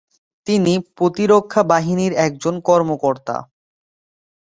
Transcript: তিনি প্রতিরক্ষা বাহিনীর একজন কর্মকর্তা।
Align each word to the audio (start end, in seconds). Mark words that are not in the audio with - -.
তিনি 0.47 0.73
প্রতিরক্ষা 0.97 1.61
বাহিনীর 1.63 2.13
একজন 2.25 2.55
কর্মকর্তা। 2.61 3.35